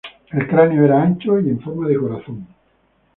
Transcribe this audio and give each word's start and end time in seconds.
El 0.31 0.47
cráneo 0.47 0.83
era 0.85 1.03
ancho 1.03 1.39
y 1.39 1.47
en 1.49 1.61
forma 1.61 1.87
de 1.87 1.95
corazón. 1.99 2.47